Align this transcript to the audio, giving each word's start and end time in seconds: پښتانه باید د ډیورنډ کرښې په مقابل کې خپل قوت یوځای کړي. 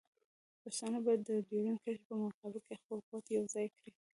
پښتانه 0.61 0.97
باید 1.05 1.21
د 1.27 1.29
ډیورنډ 1.47 1.77
کرښې 1.83 2.05
په 2.09 2.13
مقابل 2.23 2.61
کې 2.67 2.75
خپل 2.81 2.97
قوت 3.07 3.25
یوځای 3.37 3.67
کړي. 3.77 3.91